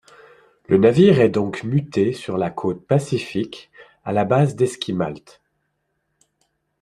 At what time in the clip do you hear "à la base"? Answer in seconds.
4.03-4.55